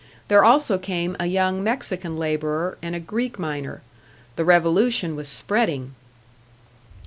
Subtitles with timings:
[0.29, 3.83] There also came a young Mexican labourer, and a Greek miner.
[4.35, 5.93] The revolution was spreading!